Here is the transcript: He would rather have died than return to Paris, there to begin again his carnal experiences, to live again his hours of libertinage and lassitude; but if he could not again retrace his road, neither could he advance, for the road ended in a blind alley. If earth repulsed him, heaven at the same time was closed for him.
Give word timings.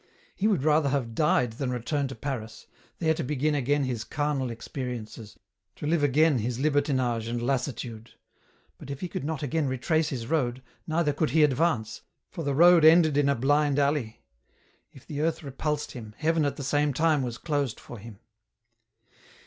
He 0.33 0.47
would 0.47 0.63
rather 0.63 0.89
have 0.89 1.13
died 1.13 1.51
than 1.53 1.69
return 1.69 2.07
to 2.07 2.15
Paris, 2.15 2.65
there 2.97 3.13
to 3.13 3.23
begin 3.23 3.53
again 3.53 3.83
his 3.83 4.03
carnal 4.03 4.49
experiences, 4.49 5.37
to 5.75 5.85
live 5.85 6.01
again 6.01 6.39
his 6.39 6.55
hours 6.55 6.57
of 6.57 6.63
libertinage 6.63 7.27
and 7.27 7.39
lassitude; 7.45 8.15
but 8.79 8.89
if 8.89 9.01
he 9.01 9.07
could 9.07 9.23
not 9.23 9.43
again 9.43 9.67
retrace 9.67 10.09
his 10.09 10.25
road, 10.25 10.63
neither 10.87 11.13
could 11.13 11.29
he 11.29 11.43
advance, 11.43 12.01
for 12.31 12.43
the 12.43 12.55
road 12.55 12.83
ended 12.83 13.15
in 13.15 13.29
a 13.29 13.35
blind 13.35 13.77
alley. 13.77 14.23
If 14.91 15.05
earth 15.11 15.43
repulsed 15.43 15.91
him, 15.91 16.15
heaven 16.17 16.45
at 16.45 16.55
the 16.55 16.63
same 16.63 16.95
time 16.95 17.21
was 17.21 17.37
closed 17.37 17.79
for 17.79 17.99
him. 17.99 18.17